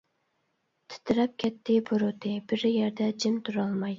[0.93, 3.89] تىترەپ كەتتى بۇرۇتى، بىر يەردە جىم تۇرالماي.